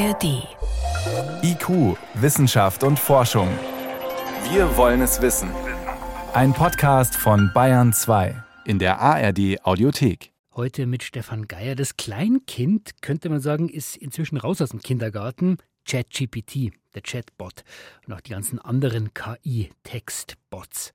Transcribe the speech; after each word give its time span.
ARD. 0.00 0.48
IQ, 1.42 1.98
Wissenschaft 2.14 2.84
und 2.84 2.98
Forschung. 2.98 3.48
Wir 4.50 4.74
wollen 4.78 5.02
es 5.02 5.20
wissen. 5.20 5.50
Ein 6.32 6.54
Podcast 6.54 7.14
von 7.14 7.50
Bayern 7.52 7.92
2 7.92 8.42
in 8.64 8.78
der 8.78 8.98
ARD 8.98 9.62
Audiothek. 9.62 10.32
Heute 10.54 10.86
mit 10.86 11.02
Stefan 11.02 11.48
Geier. 11.48 11.74
Das 11.74 11.98
Kleinkind, 11.98 13.02
könnte 13.02 13.28
man 13.28 13.40
sagen, 13.40 13.68
ist 13.68 13.94
inzwischen 13.94 14.38
raus 14.38 14.62
aus 14.62 14.70
dem 14.70 14.80
Kindergarten. 14.80 15.58
ChatGPT, 15.86 16.72
der 16.94 17.02
Chatbot 17.02 17.62
und 18.06 18.14
auch 18.14 18.22
die 18.22 18.30
ganzen 18.30 18.58
anderen 18.58 19.12
KI-Textbots. 19.12 20.94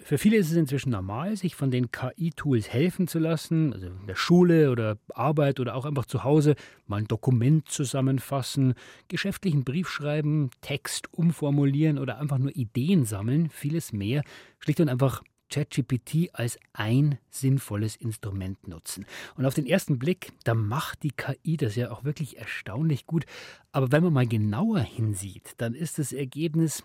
Für 0.00 0.16
viele 0.16 0.36
ist 0.36 0.50
es 0.50 0.56
inzwischen 0.56 0.90
normal, 0.90 1.36
sich 1.36 1.54
von 1.54 1.70
den 1.70 1.90
KI-Tools 1.90 2.68
helfen 2.68 3.08
zu 3.08 3.18
lassen, 3.18 3.72
also 3.72 3.86
in 3.86 4.06
der 4.06 4.14
Schule 4.14 4.70
oder 4.70 4.96
Arbeit 5.12 5.60
oder 5.60 5.74
auch 5.74 5.84
einfach 5.84 6.06
zu 6.06 6.24
Hause 6.24 6.54
mal 6.86 6.98
ein 6.98 7.08
Dokument 7.08 7.68
zusammenfassen, 7.68 8.74
geschäftlichen 9.08 9.64
Brief 9.64 9.88
schreiben, 9.88 10.50
Text 10.60 11.12
umformulieren 11.12 11.98
oder 11.98 12.18
einfach 12.18 12.38
nur 12.38 12.54
Ideen 12.56 13.04
sammeln, 13.04 13.50
vieles 13.50 13.92
mehr. 13.92 14.22
Schlicht 14.60 14.80
und 14.80 14.88
einfach 14.88 15.22
ChatGPT 15.50 16.30
als 16.32 16.58
ein 16.72 17.18
sinnvolles 17.30 17.96
Instrument 17.96 18.68
nutzen. 18.68 19.06
Und 19.36 19.46
auf 19.46 19.54
den 19.54 19.66
ersten 19.66 19.98
Blick, 19.98 20.32
da 20.44 20.54
macht 20.54 21.02
die 21.02 21.10
KI 21.10 21.56
das 21.56 21.74
ja 21.74 21.90
auch 21.90 22.04
wirklich 22.04 22.38
erstaunlich 22.38 23.06
gut. 23.06 23.24
Aber 23.72 23.90
wenn 23.90 24.04
man 24.04 24.12
mal 24.12 24.26
genauer 24.26 24.80
hinsieht, 24.80 25.54
dann 25.56 25.74
ist 25.74 25.98
das 25.98 26.12
Ergebnis 26.12 26.84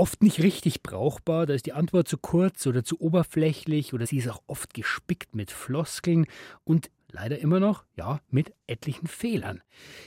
oft 0.00 0.22
nicht 0.22 0.42
richtig 0.42 0.82
brauchbar. 0.82 1.44
Da 1.44 1.52
ist 1.52 1.66
die 1.66 1.74
Antwort 1.74 2.08
zu 2.08 2.16
kurz 2.16 2.66
oder 2.66 2.82
zu 2.82 2.98
oberflächlich 3.00 3.92
oder 3.92 4.06
sie 4.06 4.16
ist 4.16 4.28
auch 4.28 4.42
oft 4.46 4.72
gespickt 4.72 5.34
mit 5.34 5.50
Floskeln 5.50 6.26
und 6.64 6.90
leider 7.12 7.38
immer 7.38 7.60
noch, 7.60 7.84
ja, 7.96 8.20
mit 8.30 8.54
etlichen 8.66 9.06
Fehlern. 9.06 9.60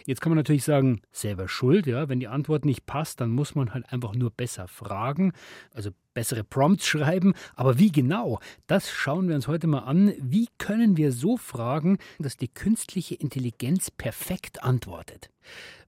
Jetzt 0.06 0.20
kann 0.20 0.32
man 0.32 0.38
natürlich 0.38 0.64
sagen, 0.64 1.02
selber 1.12 1.48
schuld, 1.48 1.86
ja, 1.86 2.10
wenn 2.10 2.20
die 2.20 2.28
Antwort 2.28 2.66
nicht 2.66 2.88
passt, 2.88 3.22
dann 3.22 3.30
muss 3.30 3.54
man 3.54 3.74
halt 3.74 3.92
einfach 3.94 4.16
nur 4.16 4.32
besser 4.32 4.68
fragen, 4.68 5.34
also 5.72 5.92
bessere 6.14 6.44
Prompts 6.44 6.86
schreiben, 6.86 7.34
aber 7.56 7.80
wie 7.80 7.92
genau? 7.92 8.40
Das 8.68 8.90
schauen 8.90 9.28
wir 9.28 9.36
uns 9.36 9.48
heute 9.48 9.68
mal 9.68 9.80
an. 9.80 10.14
Wie 10.20 10.48
können 10.58 10.98
wir 10.98 11.12
so 11.12 11.38
fragen, 11.38 11.98
dass 12.20 12.38
die 12.38 12.48
künstliche 12.48 13.16
Intelligenz 13.16 13.92
perfekt 13.92 14.64
antwortet? 14.64 15.30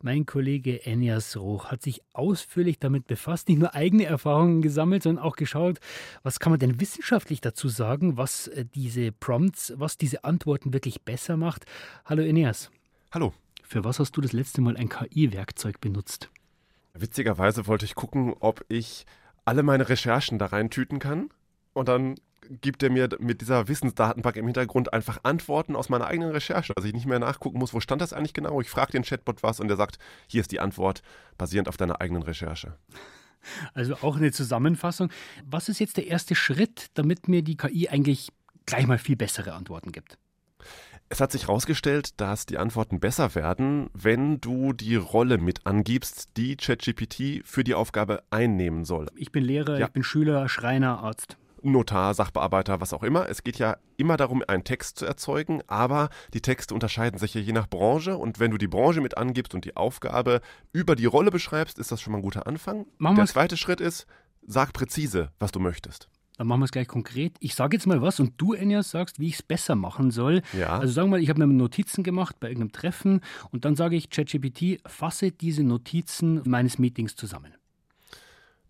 Mein 0.01 0.25
Kollege 0.25 0.85
Enias 0.85 1.37
Roch 1.37 1.65
hat 1.71 1.81
sich 1.81 2.01
ausführlich 2.13 2.79
damit 2.79 3.07
befasst, 3.07 3.47
nicht 3.49 3.59
nur 3.59 3.73
eigene 3.73 4.05
Erfahrungen 4.05 4.61
gesammelt, 4.61 5.03
sondern 5.03 5.23
auch 5.23 5.35
geschaut, 5.35 5.79
was 6.23 6.39
kann 6.39 6.51
man 6.51 6.59
denn 6.59 6.79
wissenschaftlich 6.79 7.41
dazu 7.41 7.69
sagen, 7.69 8.17
was 8.17 8.47
äh, 8.47 8.65
diese 8.75 9.11
Prompts, 9.11 9.73
was 9.77 9.97
diese 9.97 10.23
Antworten 10.23 10.73
wirklich 10.73 11.01
besser 11.03 11.37
macht. 11.37 11.65
Hallo 12.05 12.23
Enias. 12.23 12.69
Hallo. 13.11 13.33
Für 13.63 13.83
was 13.83 13.99
hast 13.99 14.15
du 14.15 14.21
das 14.21 14.33
letzte 14.33 14.61
Mal 14.61 14.77
ein 14.77 14.89
KI-Werkzeug 14.89 15.81
benutzt? 15.81 16.29
Witzigerweise 16.93 17.67
wollte 17.67 17.85
ich 17.85 17.95
gucken, 17.95 18.35
ob 18.39 18.63
ich 18.69 19.05
alle 19.45 19.63
meine 19.63 19.87
Recherchen 19.87 20.39
da 20.39 20.47
reintüten 20.47 20.99
kann 20.99 21.29
und 21.73 21.87
dann 21.87 22.15
gibt 22.61 22.83
er 22.83 22.89
mir 22.89 23.09
mit 23.19 23.41
dieser 23.41 23.67
Wissensdatenbank 23.67 24.35
im 24.35 24.45
Hintergrund 24.45 24.93
einfach 24.93 25.19
Antworten 25.23 25.75
aus 25.75 25.89
meiner 25.89 26.07
eigenen 26.07 26.31
Recherche, 26.31 26.73
dass 26.75 26.85
ich 26.85 26.93
nicht 26.93 27.05
mehr 27.05 27.19
nachgucken 27.19 27.57
muss, 27.57 27.73
wo 27.73 27.79
stand 27.79 28.01
das 28.01 28.13
eigentlich 28.13 28.33
genau. 28.33 28.61
Ich 28.61 28.69
frage 28.69 28.91
den 28.91 29.03
Chatbot 29.03 29.43
was 29.43 29.59
und 29.59 29.67
der 29.67 29.77
sagt, 29.77 29.97
hier 30.27 30.41
ist 30.41 30.51
die 30.51 30.59
Antwort 30.59 31.01
basierend 31.37 31.67
auf 31.67 31.77
deiner 31.77 32.01
eigenen 32.01 32.23
Recherche. 32.23 32.77
Also 33.73 33.95
auch 34.01 34.17
eine 34.17 34.31
Zusammenfassung. 34.31 35.11
Was 35.45 35.69
ist 35.69 35.79
jetzt 35.79 35.97
der 35.97 36.07
erste 36.07 36.35
Schritt, 36.35 36.87
damit 36.95 37.27
mir 37.27 37.43
die 37.43 37.57
KI 37.57 37.89
eigentlich 37.89 38.31
gleich 38.65 38.87
mal 38.87 38.97
viel 38.97 39.15
bessere 39.15 39.53
Antworten 39.53 39.91
gibt? 39.91 40.17
Es 41.09 41.21
hat 41.21 41.31
sich 41.31 41.47
herausgestellt, 41.47 42.19
dass 42.19 42.47
die 42.47 42.57
Antworten 42.57 42.99
besser 42.99 43.35
werden, 43.35 43.89
wenn 43.93 44.41
du 44.41 44.73
die 44.73 44.95
Rolle 44.95 45.37
mit 45.37 45.65
angibst, 45.65 46.29
die 46.35 46.55
ChatGPT 46.57 47.45
für 47.45 47.63
die 47.63 47.75
Aufgabe 47.75 48.23
einnehmen 48.31 48.85
soll. 48.85 49.07
Ich 49.15 49.31
bin 49.31 49.43
Lehrer, 49.43 49.79
ja. 49.79 49.85
ich 49.85 49.91
bin 49.93 50.03
Schüler, 50.03 50.49
Schreiner, 50.49 50.99
Arzt. 50.99 51.37
Notar, 51.61 52.13
Sachbearbeiter, 52.13 52.81
was 52.81 52.93
auch 52.93 53.03
immer. 53.03 53.29
Es 53.29 53.43
geht 53.43 53.57
ja 53.59 53.77
immer 53.97 54.17
darum, 54.17 54.43
einen 54.47 54.63
Text 54.63 54.99
zu 54.99 55.05
erzeugen, 55.05 55.61
aber 55.67 56.09
die 56.33 56.41
Texte 56.41 56.73
unterscheiden 56.73 57.19
sich 57.19 57.33
ja 57.33 57.41
je 57.41 57.53
nach 57.53 57.67
Branche 57.67 58.17
und 58.17 58.39
wenn 58.39 58.51
du 58.51 58.57
die 58.57 58.67
Branche 58.67 59.01
mit 59.01 59.17
angibst 59.17 59.53
und 59.53 59.65
die 59.65 59.75
Aufgabe 59.75 60.41
über 60.73 60.95
die 60.95 61.05
Rolle 61.05 61.31
beschreibst, 61.31 61.79
ist 61.79 61.91
das 61.91 62.01
schon 62.01 62.11
mal 62.11 62.19
ein 62.19 62.23
guter 62.23 62.47
Anfang. 62.47 62.85
Machen 62.97 63.17
Der 63.17 63.25
zweite 63.25 63.57
Schritt 63.57 63.81
ist, 63.81 64.05
sag 64.45 64.73
präzise, 64.73 65.31
was 65.39 65.51
du 65.51 65.59
möchtest. 65.59 66.07
Dann 66.37 66.47
machen 66.47 66.59
wir 66.59 66.65
es 66.65 66.71
gleich 66.71 66.87
konkret. 66.87 67.35
Ich 67.39 67.55
sage 67.55 67.77
jetzt 67.77 67.87
mal 67.87 68.01
was 68.01 68.19
und 68.19 68.33
du, 68.37 68.53
Enias, 68.53 68.91
sagst, 68.91 69.19
wie 69.19 69.27
ich 69.27 69.35
es 69.35 69.43
besser 69.43 69.75
machen 69.75 70.11
soll. 70.11 70.41
Ja. 70.53 70.79
Also 70.79 70.93
sagen 70.93 71.07
wir 71.07 71.17
mal, 71.17 71.23
ich 71.23 71.29
habe 71.29 71.45
mir 71.45 71.53
Notizen 71.53 72.03
gemacht 72.03 72.39
bei 72.39 72.49
irgendeinem 72.49 72.73
Treffen 72.73 73.21
und 73.51 73.65
dann 73.65 73.75
sage 73.75 73.95
ich 73.95 74.09
ChatGPT, 74.09 74.81
fasse 74.85 75.31
diese 75.31 75.63
Notizen 75.63 76.41
meines 76.45 76.77
Meetings 76.77 77.15
zusammen. 77.15 77.53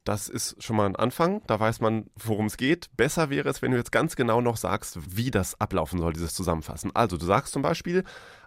Das 0.03 0.29
ist 0.29 0.61
schon 0.61 0.75
mal 0.75 0.85
ein 0.85 0.95
Anfang. 0.95 1.41
Da 1.47 1.59
weiß 1.59 1.81
man, 1.81 2.05
worum 2.15 2.45
es 2.45 2.57
geht. 2.57 2.95
Besser 2.95 3.31
wäre 3.31 3.49
es, 3.49 3.63
wenn 3.63 3.71
du 3.71 3.77
jetzt 3.77 3.91
ganz 3.91 4.15
genau 4.15 4.39
noch 4.39 4.55
sagst, 4.55 5.17
wie 5.17 5.31
das 5.31 5.59
ablaufen 5.59 5.99
soll, 5.99 6.13
dieses 6.13 6.35
Zusammenfassen. 6.35 6.91
Also, 6.95 7.17
du 7.17 7.25
sagst 7.25 7.53
zum 7.53 7.63
Beispiel, 7.63 8.03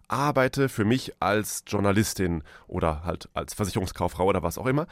arbeite 0.07 0.69
für 0.69 0.85
mich 0.85 1.13
als 1.21 1.65
Journalistin 1.67 2.45
oder 2.69 3.03
halt 3.03 3.29
als 3.35 3.55
Versicherungskauffrau 3.55 4.27
oder 4.27 4.45
was 4.45 4.57
auch 4.57 4.67
immer. 4.67 4.87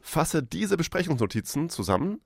Fasse 0.00 0.44
diese 0.44 0.76
Besprechungsnotizen 0.76 1.68
zusammen 1.68 2.20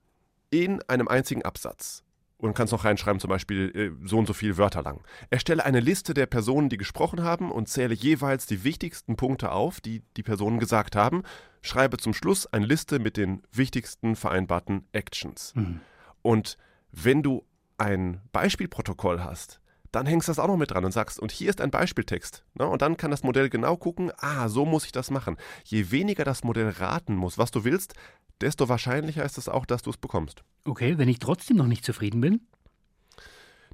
in 0.51 0.83
einem 0.89 1.09
einzigen 1.09 1.43
Absatz 1.43 2.05
und 2.39 2.55
kannst 2.55 2.73
noch 2.73 2.84
reinschreiben, 2.84 3.21
zum 3.21 3.31
Beispiel 3.31 3.73
äh, 3.75 4.07
so 4.07 4.19
und 4.19 4.27
so 4.27 4.33
viele 4.33 4.59
Wörter 4.59 4.83
lang. 4.83 5.03
Erstelle 5.31 5.65
eine 5.65 5.81
Liste 5.81 6.15
der 6.15 6.27
Personen, 6.27 6.69
die 6.69 6.77
gesprochen 6.77 7.23
haben 7.23 7.51
und 7.51 7.69
zähle 7.69 7.95
jeweils 7.95 8.47
die 8.47 8.62
wichtigsten 8.62 9.17
Punkte 9.17 9.53
auf, 9.53 9.81
die 9.81 10.03
die 10.17 10.23
Personen 10.23 10.59
gesagt 10.59 10.97
haben. 10.97 11.23
Schreibe 11.62 11.97
zum 11.97 12.15
Schluss 12.15 12.47
eine 12.47 12.67
Liste 12.67 12.99
mit 12.99 13.17
den 13.17 13.43
wichtigsten 13.53 14.17
vereinbarten 14.17 14.87
Actions. 14.93 15.55
Mhm. 15.55 15.81
Und 16.23 16.59
wenn 16.93 17.23
du 17.23 17.45
ein 17.79 18.21
Beispielprotokoll 18.33 19.23
hast, 19.23 19.61
dann 19.97 20.05
hängst 20.05 20.29
du 20.29 20.31
das 20.31 20.39
auch 20.39 20.47
noch 20.47 20.59
mit 20.59 20.71
dran 20.71 20.84
und 20.84 20.93
sagst, 20.93 21.19
und 21.19 21.33
hier 21.33 21.49
ist 21.49 21.62
ein 21.62 21.71
Beispieltext. 21.71 22.45
Ne? 22.53 22.67
Und 22.67 22.83
dann 22.83 22.99
kann 22.99 23.11
das 23.11 23.23
Modell 23.23 23.49
genau 23.49 23.79
gucken, 23.79 24.12
ah, 24.19 24.49
so 24.51 24.67
muss 24.67 24.84
ich 24.84 24.93
das 24.93 25.11
machen. 25.11 25.39
Je 25.65 25.91
weniger 25.91 26.23
das 26.23 26.45
Modell 26.45 26.69
raten 26.69 27.17
muss, 27.17 27.39
was 27.39 27.51
du 27.51 27.65
willst, 27.65 27.95
desto 28.43 28.69
wahrscheinlicher 28.69 29.25
ist 29.25 29.39
es 29.39 29.49
auch, 29.49 29.65
dass 29.65 29.81
du 29.81 29.89
es 29.89 29.97
bekommst. 29.97 30.45
Okay, 30.65 30.99
wenn 30.99 31.09
ich 31.09 31.19
trotzdem 31.19 31.56
noch 31.56 31.67
nicht 31.67 31.83
zufrieden 31.83 32.21
bin? 32.21 32.47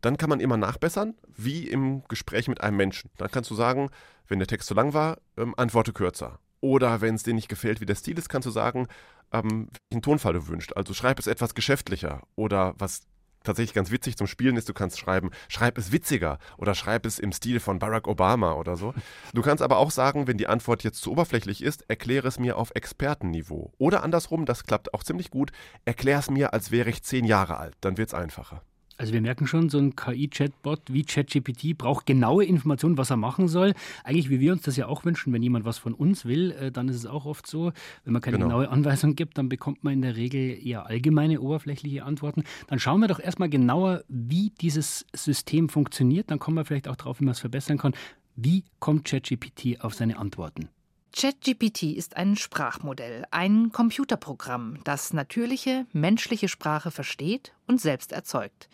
Dann 0.01 0.17
kann 0.17 0.31
man 0.31 0.39
immer 0.39 0.57
nachbessern, 0.57 1.15
wie 1.27 1.67
im 1.67 2.05
Gespräch 2.07 2.47
mit 2.47 2.61
einem 2.61 2.77
Menschen. 2.77 3.11
Dann 3.19 3.31
kannst 3.31 3.51
du 3.51 3.57
sagen, 3.57 3.91
wenn 4.29 4.39
der 4.39 4.47
Text 4.47 4.69
zu 4.69 4.75
lang 4.75 4.95
war, 4.95 5.19
ähm, 5.37 5.55
antworte 5.57 5.93
kürzer. 5.93 6.39
Oder 6.61 7.01
wenn 7.01 7.17
es 7.17 7.25
dir 7.25 7.35
nicht 7.35 7.49
gefällt, 7.49 7.81
wie 7.81 7.87
der 7.87 7.97
Stil 7.97 8.17
ist, 8.17 8.29
kannst 8.29 8.47
du 8.47 8.53
sagen, 8.53 8.87
ähm, 9.33 9.71
welchen 9.91 10.03
Tonfall 10.03 10.35
du 10.35 10.47
wünschst. 10.47 10.77
Also 10.77 10.95
schreib 10.95 11.19
es 11.19 11.27
etwas 11.27 11.57
geschäftlicher. 11.57 12.23
Oder 12.37 12.75
was 12.79 13.03
tatsächlich 13.45 13.75
ganz 13.75 13.91
witzig 13.91 14.17
zum 14.17 14.27
Spielen 14.27 14.57
ist, 14.57 14.69
du 14.69 14.75
kannst 14.75 14.99
schreiben, 14.99 15.31
schreib 15.49 15.79
es 15.79 15.93
witziger 15.93 16.39
oder 16.57 16.75
schreib 16.75 17.07
es 17.07 17.19
im 17.19 17.33
Stil 17.33 17.61
von 17.61 17.79
Barack 17.79 18.09
Obama 18.09 18.55
oder 18.55 18.77
so. 18.77 18.95
Du 19.35 19.43
kannst 19.43 19.63
aber 19.63 19.79
auch 19.79 19.91
sagen, 19.91 20.27
wenn 20.27 20.39
die 20.39 20.47
Antwort 20.47 20.85
jetzt 20.85 21.01
zu 21.01 21.13
oberflächlich 21.13 21.63
ist, 21.63 21.89
erkläre 21.89 22.29
es 22.29 22.39
mir 22.39 22.57
auf 22.57 22.73
Expertenniveau. 22.75 23.73
Oder 23.79 24.03
andersrum, 24.03 24.47
das 24.47 24.65
klappt 24.65 24.95
auch 24.95 25.05
ziemlich 25.05 25.31
gut, 25.31 25.53
erklär 25.85 26.19
es 26.19 26.31
mir, 26.31 26.53
als 26.53 26.71
wäre 26.71 26.91
ich 26.91 27.03
zehn 27.03 27.25
Jahre 27.25 27.59
alt. 27.59 27.77
Dann 27.81 27.97
wird 27.97 28.09
es 28.09 28.15
einfacher. 28.15 28.63
Also 29.03 29.15
wir 29.15 29.21
merken 29.21 29.49
schon, 29.49 29.69
so 29.69 29.79
ein 29.79 29.97
KI-Chatbot 29.97 30.83
wie 30.93 31.03
ChatGPT 31.03 31.77
braucht 31.77 32.07
genaue 32.07 32.45
Informationen, 32.45 32.97
was 32.97 33.11
er 33.11 33.17
machen 33.17 33.49
soll. 33.49 33.75
Eigentlich, 34.05 34.31
wie 34.31 34.39
wir 34.39 34.53
uns 34.53 34.63
das 34.63 34.77
ja 34.77 34.87
auch 34.87 35.05
wünschen, 35.05 35.33
wenn 35.33 35.43
jemand 35.43 35.65
was 35.65 35.77
von 35.77 35.93
uns 35.93 36.25
will, 36.25 36.53
äh, 36.53 36.71
dann 36.71 36.89
ist 36.89 36.95
es 36.95 37.07
auch 37.07 37.27
oft 37.27 37.49
so, 37.49 37.73
wenn 38.05 38.13
man 38.13 38.23
keine 38.23 38.37
genau. 38.37 38.51
genaue 38.51 38.69
Anweisung 38.69 39.17
gibt, 39.17 39.39
dann 39.39 39.49
bekommt 39.49 39.83
man 39.83 39.95
in 39.95 40.03
der 40.03 40.15
Regel 40.15 40.57
eher 40.65 40.87
allgemeine, 40.87 41.41
oberflächliche 41.41 42.05
Antworten. 42.05 42.45
Dann 42.69 42.79
schauen 42.79 43.01
wir 43.01 43.09
doch 43.09 43.19
erstmal 43.19 43.49
genauer, 43.49 44.05
wie 44.07 44.53
dieses 44.61 45.05
System 45.13 45.69
funktioniert. 45.69 46.31
Dann 46.31 46.39
kommen 46.39 46.57
wir 46.57 46.65
vielleicht 46.65 46.87
auch 46.87 46.95
drauf, 46.95 47.19
wie 47.19 47.25
man 47.25 47.33
es 47.33 47.41
verbessern 47.41 47.79
kann. 47.79 47.95
Wie 48.37 48.63
kommt 48.79 49.05
ChatGPT 49.05 49.81
auf 49.81 49.95
seine 49.95 50.17
Antworten? 50.17 50.69
ChatGPT 51.15 51.95
ist 51.95 52.17
ein 52.17 52.37
Sprachmodell, 52.37 53.27
ein 53.31 53.71
Computerprogramm, 53.71 54.79
das 54.85 55.13
natürliche 55.13 55.87
menschliche 55.93 56.49
Sprache 56.49 56.91
versteht 56.91 57.53
und 57.67 57.81
selbst 57.81 58.13
erzeugt. 58.13 58.69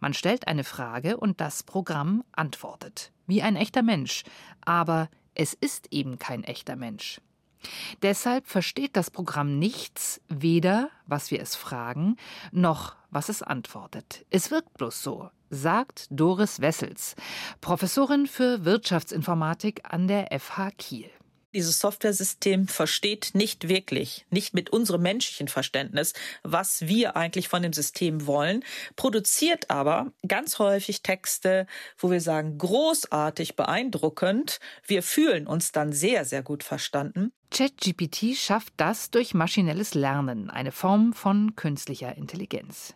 Man 0.00 0.14
stellt 0.14 0.48
eine 0.48 0.64
Frage 0.64 1.18
und 1.18 1.40
das 1.40 1.62
Programm 1.62 2.24
antwortet. 2.32 3.12
Wie 3.26 3.42
ein 3.42 3.56
echter 3.56 3.82
Mensch. 3.82 4.24
Aber 4.62 5.10
es 5.34 5.54
ist 5.54 5.88
eben 5.92 6.18
kein 6.18 6.44
echter 6.44 6.76
Mensch. 6.76 7.20
Deshalb 8.00 8.48
versteht 8.48 8.96
das 8.96 9.10
Programm 9.10 9.58
nichts, 9.58 10.20
weder 10.28 10.90
was 11.06 11.30
wir 11.30 11.40
es 11.40 11.54
fragen, 11.54 12.16
noch 12.50 12.96
was 13.10 13.28
es 13.28 13.42
antwortet. 13.42 14.24
Es 14.30 14.50
wirkt 14.50 14.74
bloß 14.74 15.02
so, 15.02 15.30
sagt 15.50 16.06
Doris 16.10 16.60
Wessels, 16.60 17.14
Professorin 17.60 18.26
für 18.26 18.64
Wirtschaftsinformatik 18.64 19.82
an 19.84 20.08
der 20.08 20.28
FH 20.40 20.70
Kiel. 20.78 21.10
Dieses 21.54 21.80
Softwaresystem 21.80 22.66
versteht 22.66 23.30
nicht 23.34 23.68
wirklich, 23.68 24.24
nicht 24.30 24.54
mit 24.54 24.70
unserem 24.70 25.02
menschlichen 25.02 25.48
Verständnis, 25.48 26.14
was 26.42 26.86
wir 26.86 27.14
eigentlich 27.16 27.48
von 27.48 27.62
dem 27.62 27.74
System 27.74 28.26
wollen, 28.26 28.64
produziert 28.96 29.68
aber 29.68 30.12
ganz 30.26 30.58
häufig 30.58 31.02
Texte, 31.02 31.66
wo 31.98 32.10
wir 32.10 32.22
sagen, 32.22 32.56
großartig, 32.56 33.54
beeindruckend. 33.54 34.60
Wir 34.86 35.02
fühlen 35.02 35.46
uns 35.46 35.72
dann 35.72 35.92
sehr, 35.92 36.24
sehr 36.24 36.42
gut 36.42 36.62
verstanden. 36.62 37.32
ChatGPT 37.50 38.34
schafft 38.34 38.72
das 38.78 39.10
durch 39.10 39.34
maschinelles 39.34 39.92
Lernen, 39.92 40.48
eine 40.48 40.72
Form 40.72 41.12
von 41.12 41.54
künstlicher 41.54 42.16
Intelligenz. 42.16 42.94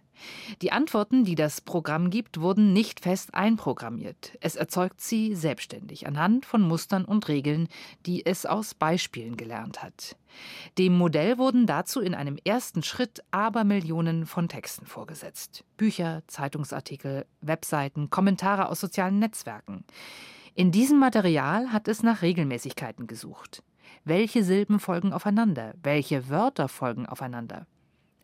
Die 0.62 0.72
Antworten, 0.72 1.24
die 1.24 1.34
das 1.34 1.60
Programm 1.60 2.10
gibt, 2.10 2.40
wurden 2.40 2.72
nicht 2.72 3.00
fest 3.00 3.34
einprogrammiert. 3.34 4.36
Es 4.40 4.56
erzeugt 4.56 5.00
sie 5.00 5.34
selbstständig 5.34 6.06
anhand 6.06 6.46
von 6.46 6.62
Mustern 6.62 7.04
und 7.04 7.28
Regeln, 7.28 7.68
die 8.06 8.24
es 8.24 8.46
aus 8.46 8.74
Beispielen 8.74 9.36
gelernt 9.36 9.82
hat. 9.82 10.16
Dem 10.78 10.96
Modell 10.96 11.38
wurden 11.38 11.66
dazu 11.66 12.00
in 12.00 12.14
einem 12.14 12.38
ersten 12.44 12.82
Schritt 12.82 13.22
Abermillionen 13.30 14.26
von 14.26 14.48
Texten 14.48 14.86
vorgesetzt. 14.86 15.64
Bücher, 15.76 16.22
Zeitungsartikel, 16.26 17.26
Webseiten, 17.40 18.10
Kommentare 18.10 18.68
aus 18.68 18.80
sozialen 18.80 19.18
Netzwerken. 19.18 19.84
In 20.54 20.72
diesem 20.72 20.98
Material 20.98 21.72
hat 21.72 21.88
es 21.88 22.02
nach 22.02 22.22
Regelmäßigkeiten 22.22 23.06
gesucht. 23.06 23.62
Welche 24.04 24.42
Silben 24.42 24.80
folgen 24.80 25.12
aufeinander? 25.12 25.74
Welche 25.82 26.28
Wörter 26.28 26.68
folgen 26.68 27.06
aufeinander? 27.06 27.66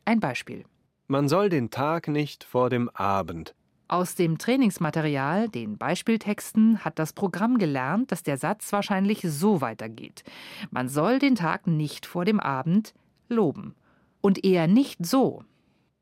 Ein 0.04 0.20
Beispiel. 0.20 0.64
Man 1.08 1.28
soll 1.28 1.48
den 1.48 1.70
Tag 1.70 2.08
nicht 2.08 2.44
vor 2.44 2.70
dem 2.70 2.88
Abend. 2.90 3.54
Aus 3.88 4.14
dem 4.14 4.38
Trainingsmaterial, 4.38 5.48
den 5.50 5.76
Beispieltexten, 5.76 6.82
hat 6.82 6.98
das 6.98 7.12
Programm 7.12 7.58
gelernt, 7.58 8.10
dass 8.10 8.22
der 8.22 8.38
Satz 8.38 8.72
wahrscheinlich 8.72 9.20
so 9.22 9.60
weitergeht. 9.60 10.24
Man 10.70 10.88
soll 10.88 11.18
den 11.18 11.34
Tag 11.34 11.66
nicht 11.66 12.06
vor 12.06 12.24
dem 12.24 12.40
Abend 12.40 12.94
loben. 13.28 13.74
Und 14.22 14.44
eher 14.44 14.66
nicht 14.68 15.04
so. 15.04 15.44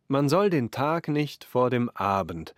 Man 0.06 0.28
soll 0.28 0.50
den 0.50 0.70
Tag 0.70 1.08
nicht 1.08 1.42
vor 1.42 1.70
dem 1.70 1.90
Abend. 1.90 2.54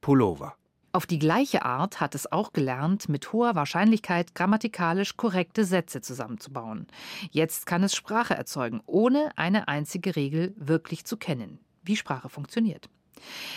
Pullover. 0.00 0.54
Auf 0.94 1.06
die 1.06 1.18
gleiche 1.18 1.64
Art 1.64 2.00
hat 2.00 2.14
es 2.14 2.30
auch 2.30 2.52
gelernt, 2.52 3.08
mit 3.08 3.32
hoher 3.32 3.56
Wahrscheinlichkeit 3.56 4.36
grammatikalisch 4.36 5.16
korrekte 5.16 5.64
Sätze 5.64 6.00
zusammenzubauen. 6.02 6.86
Jetzt 7.32 7.66
kann 7.66 7.82
es 7.82 7.96
Sprache 7.96 8.34
erzeugen, 8.34 8.80
ohne 8.86 9.36
eine 9.36 9.66
einzige 9.66 10.14
Regel 10.14 10.54
wirklich 10.56 11.04
zu 11.04 11.16
kennen, 11.16 11.58
wie 11.82 11.96
Sprache 11.96 12.28
funktioniert. 12.28 12.88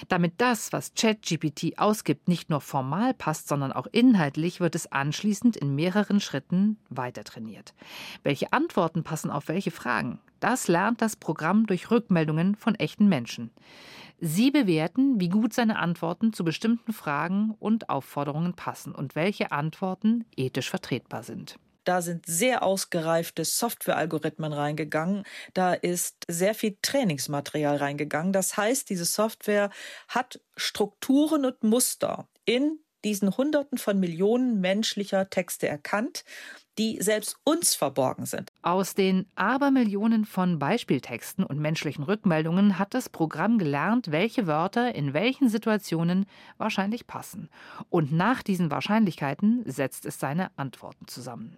Damit 0.08 0.34
das, 0.38 0.74
was 0.74 0.96
ChatGPT 0.96 1.78
ausgibt, 1.78 2.28
nicht 2.28 2.50
nur 2.50 2.60
formal 2.60 3.14
passt, 3.14 3.48
sondern 3.50 3.72
auch 3.72 3.86
inhaltlich, 3.92 4.60
wird 4.60 4.74
es 4.74 4.92
anschließend 4.92 5.58
in 5.58 5.76
mehreren 5.76 6.20
Schritten 6.20 6.80
weiter 6.90 7.24
trainiert. 7.24 7.76
Welche 8.24 8.52
Antworten 8.52 9.04
passen 9.04 9.30
auf 9.30 9.48
welche 9.48 9.70
Fragen? 9.70 10.18
Das 10.40 10.68
lernt 10.68 11.04
das 11.04 11.16
Programm 11.16 11.68
durch 11.68 11.92
Rückmeldungen 11.92 12.56
von 12.56 12.74
echten 12.74 13.08
Menschen. 13.08 13.52
Sie 14.20 14.50
bewerten, 14.50 15.20
wie 15.20 15.30
gut 15.30 15.54
seine 15.54 15.78
Antworten 15.78 16.34
zu 16.34 16.44
bestimmten 16.44 16.92
Fragen 16.92 17.56
und 17.60 17.90
Aufforderungen 17.90 18.56
passen 18.56 18.96
und 18.96 19.16
welche 19.16 19.52
Antworten 19.52 20.26
ethisch 20.36 20.70
vertretbar 20.70 21.24
sind. 21.24 21.60
Da 21.84 22.02
sind 22.02 22.26
sehr 22.26 22.64
ausgereifte 22.64 23.46
Softwarealgorithmen 23.46 24.52
reingegangen. 24.52 25.24
Da 25.54 25.74
ist 25.74 26.26
sehr 26.28 26.54
viel 26.54 26.78
Trainingsmaterial 26.82 27.78
reingegangen. 27.78 28.34
Das 28.34 28.58
heißt, 28.58 28.90
diese 28.90 29.06
Software 29.06 29.70
hat 30.10 30.42
Strukturen 30.58 31.46
und 31.46 31.64
Muster 31.64 32.28
in 32.44 32.80
diesen 33.06 33.38
Hunderten 33.38 33.78
von 33.78 34.00
Millionen 34.00 34.60
menschlicher 34.60 35.30
Texte 35.30 35.68
erkannt 35.68 36.26
die 36.78 36.98
selbst 37.02 37.38
uns 37.44 37.76
verborgen 37.76 38.26
sind. 38.26 38.52
Aus 38.62 38.94
den 38.94 39.26
Abermillionen 39.36 40.26
von 40.26 40.60
Beispieltexten 40.60 41.44
und 41.44 41.60
menschlichen 41.60 42.04
Rückmeldungen 42.04 42.78
hat 42.78 42.94
das 42.94 43.10
Programm 43.10 43.58
gelernt, 43.58 44.12
welche 44.12 44.48
Wörter 44.48 44.94
in 44.94 45.14
welchen 45.14 45.50
Situationen 45.50 46.26
wahrscheinlich 46.58 47.08
passen. 47.08 47.50
Und 47.90 48.12
nach 48.12 48.44
diesen 48.44 48.72
Wahrscheinlichkeiten 48.72 49.64
setzt 49.66 50.06
es 50.06 50.20
seine 50.20 50.52
Antworten 50.58 51.08
zusammen. 51.08 51.58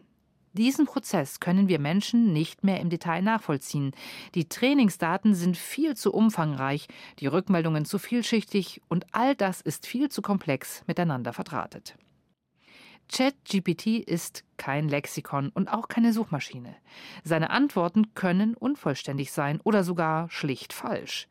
Diesen 0.54 0.86
Prozess 0.86 1.40
können 1.40 1.68
wir 1.68 1.80
Menschen 1.80 2.34
nicht 2.34 2.64
mehr 2.64 2.80
im 2.80 2.90
Detail 2.90 3.22
nachvollziehen. 3.22 3.92
Die 4.34 4.50
Trainingsdaten 4.50 5.36
sind 5.36 5.58
viel 5.58 5.96
zu 5.96 6.12
umfangreich, 6.12 6.88
die 7.20 7.28
Rückmeldungen 7.28 7.86
zu 7.86 8.00
vielschichtig 8.00 8.82
und 8.88 9.06
all 9.12 9.36
das 9.36 9.62
ist 9.62 9.86
viel 9.86 10.10
zu 10.10 10.24
komplex 10.24 10.84
miteinander 10.88 11.34
verdrahtet. 11.34 11.96
ChatGPT 13.12 13.98
ist 13.98 14.44
kein 14.58 14.88
Lexikon 14.88 15.50
und 15.50 15.68
auch 15.68 15.88
keine 15.88 16.14
Suchmaschine. 16.14 16.76
Seine 17.24 17.50
Antworten 17.50 18.14
können 18.14 18.56
unvollständig 18.56 19.32
sein 19.32 19.60
oder 19.62 19.84
sogar 19.84 20.30
schlicht 20.30 20.74
falsch. 20.74 21.28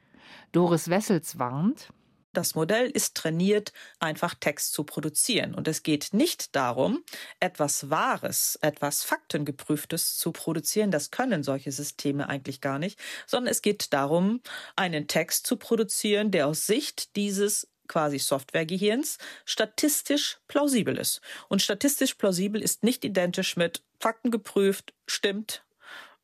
Doris 0.53 0.91
Wessels 0.91 1.39
warnt, 1.39 1.91
das 2.35 2.55
Modell 2.55 2.91
ist 2.91 3.17
trainiert, 3.17 3.73
einfach 4.01 4.35
Text 4.35 4.73
zu 4.73 4.85
produzieren. 4.85 5.55
Und 5.55 5.67
es 5.67 5.83
geht 5.83 6.11
nicht 6.13 6.55
darum, 6.55 7.03
etwas 7.41 7.91
Wahres, 7.91 8.59
etwas 8.61 9.03
Faktengeprüftes 9.03 10.17
zu 10.17 10.33
produzieren. 10.33 10.91
Das 10.91 11.11
können 11.11 11.43
solche 11.43 11.73
Systeme 11.73 12.29
eigentlich 12.29 12.61
gar 12.61 12.79
nicht, 12.79 13.01
sondern 13.27 13.51
es 13.51 13.63
geht 13.63 13.93
darum, 13.93 14.41
einen 14.77 15.09
Text 15.09 15.47
zu 15.47 15.57
produzieren, 15.57 16.31
der 16.31 16.47
aus 16.47 16.67
Sicht 16.67 17.17
dieses 17.17 17.67
quasi 17.89 18.19
Softwaregehirns 18.19 19.19
statistisch 19.45 20.39
plausibel 20.47 20.97
ist. 20.97 21.21
Und 21.49 21.63
statistisch 21.63 22.15
plausibel 22.15 22.63
ist 22.63 22.85
nicht 22.85 23.05
identisch 23.05 23.57
mit 23.57 23.83
Fakten 23.99 24.31
geprüft, 24.31 24.95
stimmt. 25.07 25.65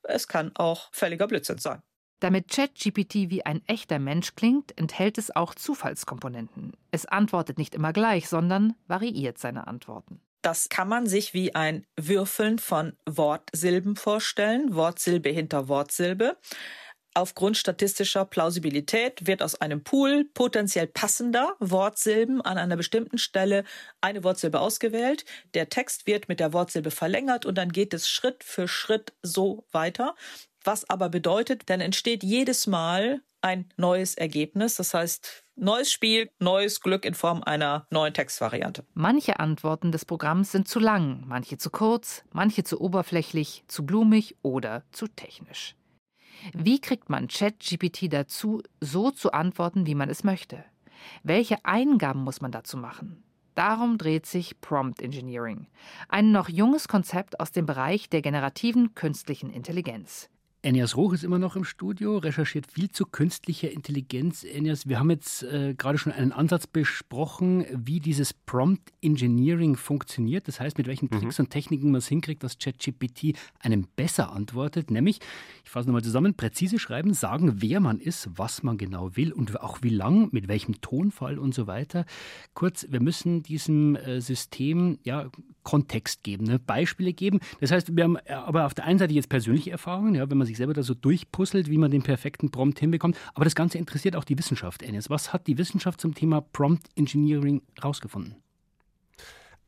Es 0.02 0.28
kann 0.28 0.52
auch 0.54 0.88
völliger 0.92 1.26
Blödsinn 1.26 1.58
sein. 1.58 1.82
Damit 2.20 2.48
ChatGPT 2.48 3.30
wie 3.30 3.44
ein 3.44 3.62
echter 3.66 3.98
Mensch 3.98 4.34
klingt, 4.34 4.78
enthält 4.78 5.18
es 5.18 5.34
auch 5.34 5.54
Zufallskomponenten. 5.54 6.72
Es 6.90 7.06
antwortet 7.06 7.58
nicht 7.58 7.74
immer 7.74 7.92
gleich, 7.92 8.28
sondern 8.28 8.74
variiert 8.86 9.38
seine 9.38 9.66
Antworten. 9.66 10.20
Das 10.40 10.68
kann 10.68 10.88
man 10.88 11.06
sich 11.06 11.32
wie 11.32 11.54
ein 11.54 11.86
Würfeln 11.96 12.58
von 12.58 12.96
Wortsilben 13.06 13.96
vorstellen, 13.96 14.74
Wortsilbe 14.74 15.30
hinter 15.30 15.68
Wortsilbe. 15.68 16.36
Aufgrund 17.16 17.56
statistischer 17.56 18.24
Plausibilität 18.24 19.28
wird 19.28 19.40
aus 19.40 19.54
einem 19.60 19.84
Pool 19.84 20.24
potenziell 20.34 20.88
passender 20.88 21.54
Wortsilben 21.60 22.40
an 22.40 22.58
einer 22.58 22.76
bestimmten 22.76 23.18
Stelle 23.18 23.62
eine 24.00 24.24
Wortsilbe 24.24 24.58
ausgewählt. 24.58 25.24
Der 25.54 25.68
Text 25.68 26.08
wird 26.08 26.28
mit 26.28 26.40
der 26.40 26.52
Wortsilbe 26.52 26.90
verlängert 26.90 27.46
und 27.46 27.56
dann 27.56 27.70
geht 27.70 27.94
es 27.94 28.08
Schritt 28.08 28.42
für 28.42 28.66
Schritt 28.66 29.12
so 29.22 29.64
weiter. 29.70 30.16
Was 30.64 30.90
aber 30.90 31.08
bedeutet, 31.08 31.70
dann 31.70 31.80
entsteht 31.80 32.24
jedes 32.24 32.66
Mal 32.66 33.20
ein 33.42 33.68
neues 33.76 34.16
Ergebnis. 34.16 34.74
Das 34.74 34.92
heißt, 34.92 35.44
neues 35.54 35.92
Spiel, 35.92 36.30
neues 36.40 36.80
Glück 36.80 37.04
in 37.04 37.14
Form 37.14 37.44
einer 37.44 37.86
neuen 37.90 38.14
Textvariante. 38.14 38.84
Manche 38.94 39.38
Antworten 39.38 39.92
des 39.92 40.04
Programms 40.04 40.50
sind 40.50 40.66
zu 40.66 40.80
lang, 40.80 41.22
manche 41.26 41.58
zu 41.58 41.70
kurz, 41.70 42.24
manche 42.32 42.64
zu 42.64 42.80
oberflächlich, 42.80 43.62
zu 43.68 43.86
blumig 43.86 44.36
oder 44.42 44.82
zu 44.90 45.06
technisch. 45.06 45.76
Wie 46.52 46.80
kriegt 46.80 47.08
man 47.08 47.28
ChatGPT 47.28 48.12
dazu, 48.12 48.62
so 48.80 49.10
zu 49.10 49.32
antworten, 49.32 49.86
wie 49.86 49.94
man 49.94 50.10
es 50.10 50.24
möchte? 50.24 50.64
Welche 51.22 51.64
Eingaben 51.64 52.22
muss 52.22 52.40
man 52.40 52.52
dazu 52.52 52.76
machen? 52.76 53.22
Darum 53.54 53.98
dreht 53.98 54.26
sich 54.26 54.60
Prompt 54.60 55.00
Engineering, 55.00 55.68
ein 56.08 56.32
noch 56.32 56.48
junges 56.48 56.88
Konzept 56.88 57.38
aus 57.38 57.52
dem 57.52 57.66
Bereich 57.66 58.10
der 58.10 58.20
generativen 58.20 58.94
künstlichen 58.94 59.50
Intelligenz. 59.50 60.28
Enias 60.64 60.96
Roch 60.96 61.12
ist 61.12 61.24
immer 61.24 61.38
noch 61.38 61.56
im 61.56 61.64
Studio, 61.64 62.16
recherchiert 62.16 62.66
viel 62.66 62.90
zu 62.90 63.04
künstlicher 63.04 63.70
Intelligenz. 63.70 64.44
Enias, 64.44 64.88
wir 64.88 64.98
haben 64.98 65.10
jetzt 65.10 65.42
äh, 65.42 65.74
gerade 65.74 65.98
schon 65.98 66.10
einen 66.10 66.32
Ansatz 66.32 66.66
besprochen, 66.66 67.66
wie 67.70 68.00
dieses 68.00 68.32
Prompt 68.32 68.90
Engineering 69.02 69.76
funktioniert. 69.76 70.48
Das 70.48 70.60
heißt, 70.60 70.78
mit 70.78 70.86
welchen 70.86 71.10
mhm. 71.12 71.20
Tricks 71.20 71.38
und 71.38 71.50
Techniken 71.50 71.90
man 71.90 71.98
es 71.98 72.08
hinkriegt, 72.08 72.42
dass 72.42 72.56
ChatGPT 72.58 73.36
einem 73.60 73.86
besser 73.94 74.32
antwortet. 74.32 74.90
Nämlich, 74.90 75.18
ich 75.64 75.70
fasse 75.70 75.86
nochmal 75.86 76.02
zusammen, 76.02 76.32
präzise 76.32 76.78
schreiben, 76.78 77.12
sagen, 77.12 77.60
wer 77.60 77.80
man 77.80 78.00
ist, 78.00 78.30
was 78.34 78.62
man 78.62 78.78
genau 78.78 79.14
will 79.16 79.34
und 79.34 79.60
auch 79.60 79.82
wie 79.82 79.90
lang, 79.90 80.30
mit 80.32 80.48
welchem 80.48 80.80
Tonfall 80.80 81.38
und 81.38 81.54
so 81.54 81.66
weiter. 81.66 82.06
Kurz, 82.54 82.86
wir 82.88 83.02
müssen 83.02 83.42
diesem 83.42 83.96
äh, 83.96 84.22
System 84.22 84.98
ja 85.02 85.28
Kontext 85.62 86.22
geben, 86.22 86.44
ne? 86.44 86.58
Beispiele 86.58 87.12
geben. 87.12 87.40
Das 87.60 87.70
heißt, 87.70 87.96
wir 87.96 88.04
haben 88.04 88.16
äh, 88.24 88.32
aber 88.32 88.66
auf 88.66 88.74
der 88.74 88.84
einen 88.84 88.98
Seite 88.98 89.12
jetzt 89.12 89.28
persönliche 89.28 89.70
Erfahrungen, 89.70 90.14
ja, 90.14 90.30
wenn 90.30 90.38
man 90.38 90.46
sich 90.46 90.53
sich 90.54 90.58
selber 90.58 90.74
da 90.74 90.82
so 90.82 90.94
durchpuzzelt, 90.94 91.68
wie 91.68 91.78
man 91.78 91.90
den 91.90 92.02
perfekten 92.02 92.50
Prompt 92.50 92.78
hinbekommt. 92.78 93.18
Aber 93.34 93.44
das 93.44 93.54
Ganze 93.54 93.78
interessiert 93.78 94.16
auch 94.16 94.24
die 94.24 94.38
Wissenschaft, 94.38 94.82
Enes. 94.82 95.10
Was 95.10 95.32
hat 95.32 95.46
die 95.46 95.58
Wissenschaft 95.58 96.00
zum 96.00 96.14
Thema 96.14 96.40
Prompt 96.40 96.88
Engineering 96.96 97.62
rausgefunden? 97.82 98.36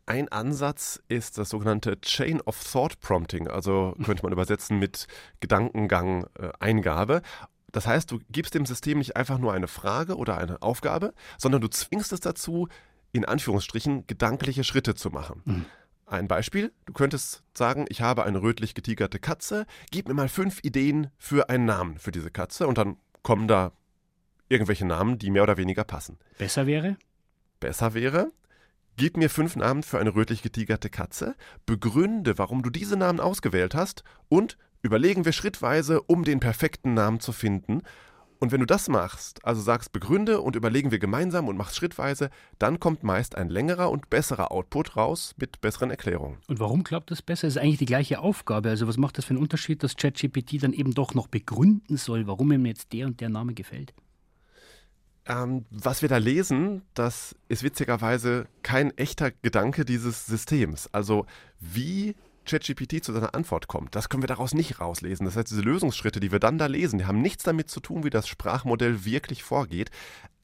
Ein 0.07 0.28
Ansatz 0.28 1.02
ist 1.09 1.37
das 1.37 1.49
sogenannte 1.49 2.00
Chain 2.00 2.40
of 2.43 2.62
Thought 2.62 3.00
Prompting, 3.00 3.49
also 3.49 3.97
könnte 4.05 4.23
man 4.23 4.33
übersetzen 4.33 4.78
mit 4.78 5.09
Gedankengang-Eingabe. 5.40 7.23
Das 7.73 7.88
heißt, 7.88 8.12
du 8.12 8.21
gibst 8.31 8.55
dem 8.55 8.66
System 8.66 8.99
nicht 8.99 9.16
einfach 9.16 9.38
nur 9.38 9.52
eine 9.52 9.66
Frage 9.66 10.16
oder 10.16 10.38
eine 10.38 10.62
Aufgabe, 10.62 11.12
sondern 11.38 11.61
du 11.61 11.66
zwingst 11.66 12.12
es 12.12 12.21
dazu, 12.21 12.69
in 13.12 13.25
Anführungsstrichen 13.25 14.07
gedankliche 14.07 14.62
Schritte 14.62 14.95
zu 14.95 15.11
machen. 15.11 15.43
Mhm. 15.45 15.64
Ein 16.08 16.28
Beispiel, 16.28 16.72
du 16.84 16.92
könntest 16.92 17.42
sagen, 17.52 17.84
ich 17.88 18.00
habe 18.00 18.22
eine 18.22 18.40
rötlich 18.40 18.75
getigerte 18.75 19.18
Katze, 19.18 19.66
gib 19.90 20.06
mir 20.06 20.14
mal 20.14 20.28
fünf 20.28 20.60
Ideen 20.62 21.10
für 21.18 21.48
einen 21.50 21.64
Namen 21.64 21.98
für 21.98 22.12
diese 22.12 22.30
Katze 22.30 22.68
und 22.68 22.78
dann 22.78 22.96
kommen 23.22 23.48
da 23.48 23.72
irgendwelche 24.48 24.86
Namen, 24.86 25.18
die 25.18 25.32
mehr 25.32 25.42
oder 25.42 25.56
weniger 25.56 25.82
passen. 25.82 26.18
Besser 26.38 26.68
wäre? 26.68 26.96
Besser 27.58 27.94
wäre, 27.94 28.30
gib 28.96 29.16
mir 29.16 29.28
fünf 29.28 29.56
Namen 29.56 29.82
für 29.82 29.98
eine 29.98 30.14
rötlich 30.14 30.42
getigerte 30.42 30.90
Katze, 30.90 31.34
begründe, 31.66 32.38
warum 32.38 32.62
du 32.62 32.70
diese 32.70 32.96
Namen 32.96 33.18
ausgewählt 33.18 33.75
hast 33.75 34.04
und 34.28 34.56
überlegen 34.82 35.25
wir 35.25 35.32
schrittweise, 35.32 36.02
um 36.02 36.22
den 36.22 36.38
perfekten 36.38 36.94
Namen 36.94 37.18
zu 37.18 37.32
finden. 37.32 37.82
Und 38.38 38.52
wenn 38.52 38.61
du 38.61 38.66
das 38.66 38.88
machst, 38.88 39.45
also 39.45 39.61
sagst, 39.61 39.93
begründe 39.93 40.40
und 40.40 40.57
überlegen 40.57 40.90
wir 40.90 40.99
gemeinsam 40.99 41.49
und 41.49 41.57
machst 41.57 41.76
schrittweise, 41.76 42.31
dann 42.59 42.78
kommt 42.78 43.02
meist 43.02 43.37
ein 43.37 43.49
längerer 43.49 43.90
und 43.90 44.11
besserer 44.11 44.52
Output 44.52 44.97
raus 44.97 45.35
mit 45.38 45.61
besseren 45.61 45.90
Erklärungen. 45.90 46.38
Und 46.49 46.61
warum 46.61 46.85
klappt 46.85 47.11
das 47.11 47.23
besser? 47.23 47.49
Es 47.49 47.57
ist 47.57 47.62
eigentlich 47.62 47.78
die 47.78 47.87
gleiche 47.87 48.21
Aufgabe. 48.21 48.69
Also 48.69 48.87
was 48.87 48.97
macht 48.97 49.19
das 49.19 49.25
für 49.25 49.31
einen 49.31 49.43
Unterschied, 49.43 49.83
dass 49.83 49.97
ChatGPT 49.97 50.62
dann 50.62 50.73
eben 50.73 50.95
doch 50.95 51.14
noch 51.14 51.28
begründen 51.28 51.97
soll, 51.97 52.26
warum 52.26 52.52
ihm 52.52 52.66
jetzt 52.66 52.93
der 52.93 53.07
und 53.07 53.21
der 53.21 53.28
Name 53.28 53.55
gefällt? 53.55 53.95
Ähm, 55.28 55.64
was 55.71 56.02
wir 56.02 56.09
da 56.09 56.19
lesen, 56.19 56.83
das 56.95 57.35
ist 57.49 57.64
witzigerweise 57.64 58.47
kein 58.62 58.97
echter 58.97 59.33
Gedanke 59.33 59.85
dieses 59.85 60.26
Systems. 60.26 60.88
Also 60.93 61.26
wie 61.59 62.14
ChatGPT 62.46 63.04
zu 63.04 63.12
seiner 63.12 63.34
Antwort 63.34 63.68
kommt, 63.68 63.94
das 63.94 64.08
können 64.08 64.22
wir 64.22 64.28
daraus 64.28 64.54
nicht 64.54 64.80
rauslesen. 64.80 65.26
Das 65.26 65.36
heißt, 65.36 65.50
diese 65.50 65.62
Lösungsschritte, 65.62 66.20
die 66.20 66.32
wir 66.32 66.38
dann 66.38 66.58
da 66.58 66.66
lesen, 66.66 66.98
die 66.98 67.06
haben 67.06 67.20
nichts 67.20 67.44
damit 67.44 67.68
zu 67.68 67.80
tun, 67.80 68.04
wie 68.04 68.10
das 68.10 68.28
Sprachmodell 68.28 69.04
wirklich 69.04 69.42
vorgeht. 69.42 69.90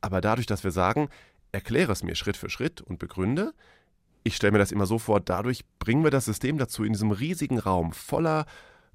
Aber 0.00 0.20
dadurch, 0.20 0.46
dass 0.46 0.64
wir 0.64 0.72
sagen, 0.72 1.08
erkläre 1.52 1.92
es 1.92 2.02
mir 2.02 2.14
Schritt 2.14 2.36
für 2.36 2.50
Schritt 2.50 2.80
und 2.80 2.98
begründe, 2.98 3.54
ich 4.24 4.36
stelle 4.36 4.52
mir 4.52 4.58
das 4.58 4.72
immer 4.72 4.86
so 4.86 4.98
vor, 4.98 5.20
dadurch 5.20 5.64
bringen 5.78 6.04
wir 6.04 6.10
das 6.10 6.26
System 6.26 6.58
dazu, 6.58 6.84
in 6.84 6.92
diesem 6.92 7.10
riesigen 7.10 7.58
Raum 7.58 7.92
voller 7.92 8.46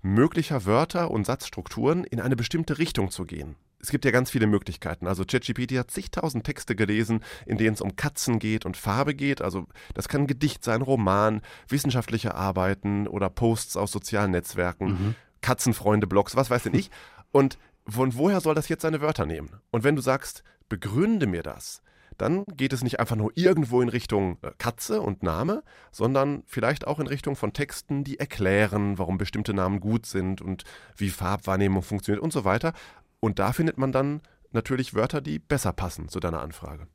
möglicher 0.01 0.65
Wörter 0.65 1.11
und 1.11 1.25
Satzstrukturen 1.25 2.03
in 2.03 2.21
eine 2.21 2.35
bestimmte 2.35 2.77
Richtung 2.77 3.11
zu 3.11 3.25
gehen 3.25 3.55
es 3.79 3.89
gibt 3.89 4.05
ja 4.05 4.11
ganz 4.11 4.31
viele 4.31 4.47
Möglichkeiten. 4.47 5.07
Also 5.07 5.23
ChatGPT 5.23 5.77
hat 5.77 5.91
zigtausend 5.91 6.43
Texte 6.43 6.75
gelesen, 6.75 7.23
in 7.45 7.57
denen 7.57 7.73
es 7.73 7.81
um 7.81 7.95
Katzen 7.95 8.39
geht 8.39 8.65
und 8.65 8.77
Farbe 8.77 9.13
geht. 9.13 9.41
Also 9.41 9.67
das 9.93 10.07
kann 10.07 10.21
ein 10.21 10.27
Gedicht 10.27 10.63
sein, 10.63 10.81
Roman, 10.81 11.41
wissenschaftliche 11.67 12.35
Arbeiten 12.35 13.07
oder 13.07 13.29
Posts 13.29 13.77
aus 13.77 13.91
sozialen 13.91 14.31
Netzwerken, 14.31 14.87
mhm. 14.87 15.15
Katzenfreunde, 15.41 16.07
Blogs, 16.07 16.35
was 16.35 16.49
weiß 16.49 16.63
denn 16.63 16.73
ich. 16.73 16.89
Und 17.31 17.57
von 17.87 18.15
woher 18.15 18.41
soll 18.41 18.55
das 18.55 18.69
jetzt 18.69 18.81
seine 18.81 19.01
Wörter 19.01 19.25
nehmen? 19.25 19.49
Und 19.71 19.83
wenn 19.83 19.95
du 19.95 20.01
sagst, 20.01 20.43
begründe 20.69 21.27
mir 21.27 21.43
das, 21.43 21.81
dann 22.17 22.45
geht 22.45 22.73
es 22.73 22.83
nicht 22.83 22.99
einfach 22.99 23.15
nur 23.15 23.31
irgendwo 23.35 23.81
in 23.81 23.89
Richtung 23.89 24.37
äh, 24.41 24.51
Katze 24.57 25.01
und 25.01 25.23
Name, 25.23 25.63
sondern 25.91 26.43
vielleicht 26.47 26.87
auch 26.87 26.99
in 26.99 27.07
Richtung 27.07 27.35
von 27.35 27.53
Texten, 27.53 28.03
die 28.03 28.19
erklären, 28.19 28.97
warum 28.97 29.17
bestimmte 29.17 29.53
Namen 29.53 29.79
gut 29.79 30.05
sind 30.05 30.41
und 30.41 30.63
wie 30.95 31.09
Farbwahrnehmung 31.09 31.83
funktioniert 31.83 32.23
und 32.23 32.33
so 32.33 32.43
weiter. 32.43 32.73
Und 33.19 33.39
da 33.39 33.53
findet 33.53 33.77
man 33.77 33.91
dann 33.91 34.21
natürlich 34.51 34.93
Wörter, 34.93 35.21
die 35.21 35.39
besser 35.39 35.73
passen 35.73 36.09
zu 36.09 36.19
deiner 36.19 36.41
Anfrage. 36.41 36.87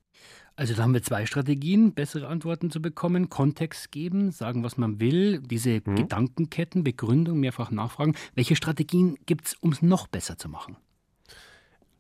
Also 0.55 0.75
da 0.75 0.83
haben 0.83 0.93
wir 0.93 1.03
zwei 1.03 1.25
Strategien, 1.25 1.95
bessere 1.95 2.29
Antworten 2.29 2.71
zu 2.71 2.83
bekommen, 2.83 3.31
Kontext 3.31 3.91
geben, 3.91 4.33
sagen, 4.33 4.63
was 4.63 4.77
man 4.77 5.01
will, 5.01 5.41
diese 5.41 5.81
hm. 5.85 5.97
Gedankenketten, 5.97 6.85
Begründung, 6.85 7.41
mehrfach 7.41 7.71
nachfragen. 7.71 8.15
Welche 8.35 8.55
Strategien 8.55 9.17
gibt 9.25 9.47
es, 9.47 9.55
um 9.55 9.73
es 9.73 9.81
noch 9.81 10.07
besser 10.09 10.37
zu 10.37 10.49
machen? 10.49 10.77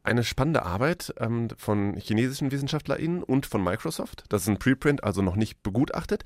Eine 0.05 0.25
spannende 0.25 0.64
Arbeit 0.64 1.14
ähm, 1.19 1.49
von 1.57 1.97
chinesischen 1.97 2.50
WissenschaftlerInnen 2.50 3.23
und 3.23 3.47
von 3.47 3.62
Microsoft. 3.62 4.25
Das 4.29 4.43
ist 4.43 4.49
ein 4.49 4.59
Preprint, 4.59 5.02
also 5.05 5.23
noch 5.23 5.37
nicht 5.37 5.62
begutachtet. 5.62 6.25